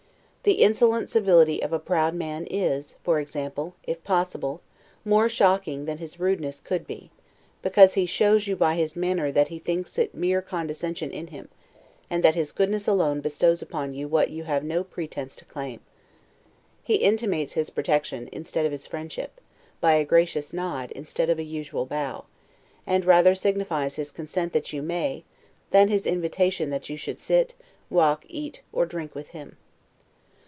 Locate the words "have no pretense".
14.45-15.35